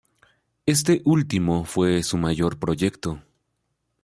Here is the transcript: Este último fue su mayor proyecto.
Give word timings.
Este 0.65 1.03
último 1.05 1.63
fue 1.63 2.01
su 2.01 2.17
mayor 2.17 2.57
proyecto. 2.57 3.21